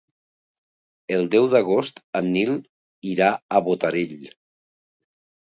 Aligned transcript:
El 1.17 1.29
deu 1.35 1.45
d'agost 1.51 2.01
en 2.21 2.31
Nil 2.37 2.57
irà 3.13 3.29
a 3.59 3.63
Botarell. 3.69 4.19